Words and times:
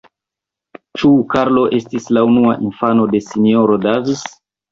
Ĉu 1.01 1.09
Karlo 1.33 1.65
estis 1.81 2.09
la 2.17 2.23
unua 2.29 2.55
infano 2.69 3.07
de 3.13 3.23
S-ro 3.29 3.79
Davis? 3.87 4.27